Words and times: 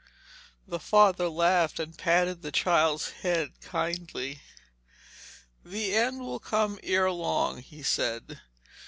The 0.67 0.79
father 0.79 1.29
laughed, 1.29 1.79
and 1.79 1.95
patted 1.95 2.41
the 2.41 2.51
child's 2.51 3.11
head 3.21 3.61
kindly. 3.61 4.41
'The 5.63 5.95
end 5.95 6.21
will 6.21 6.39
come 6.39 6.79
ere 6.81 7.11
long,' 7.11 7.61
he 7.61 7.83
said. 7.83 8.41